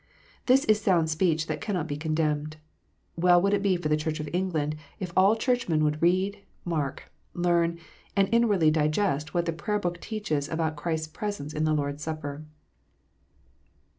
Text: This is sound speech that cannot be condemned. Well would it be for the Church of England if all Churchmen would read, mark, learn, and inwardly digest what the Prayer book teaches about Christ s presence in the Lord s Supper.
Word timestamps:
This 0.47 0.65
is 0.65 0.81
sound 0.81 1.11
speech 1.11 1.45
that 1.45 1.61
cannot 1.61 1.85
be 1.85 1.95
condemned. 1.95 2.57
Well 3.15 3.39
would 3.39 3.53
it 3.53 3.61
be 3.61 3.77
for 3.77 3.87
the 3.87 3.95
Church 3.95 4.19
of 4.19 4.27
England 4.33 4.75
if 4.99 5.13
all 5.15 5.35
Churchmen 5.35 5.83
would 5.83 6.01
read, 6.01 6.39
mark, 6.65 7.11
learn, 7.35 7.77
and 8.15 8.27
inwardly 8.31 8.71
digest 8.71 9.35
what 9.35 9.45
the 9.45 9.53
Prayer 9.53 9.77
book 9.77 10.01
teaches 10.01 10.49
about 10.49 10.75
Christ 10.75 11.03
s 11.09 11.13
presence 11.13 11.53
in 11.53 11.65
the 11.65 11.73
Lord 11.75 11.97
s 11.97 12.01
Supper. 12.01 12.43